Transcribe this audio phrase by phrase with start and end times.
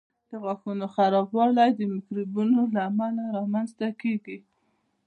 [0.29, 4.37] د غاښونو خرابوالی د میکروبونو له امله رامنځته کېږي.